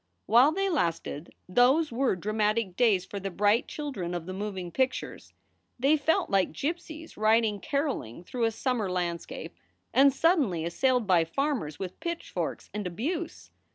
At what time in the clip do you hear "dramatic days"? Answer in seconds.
2.15-3.05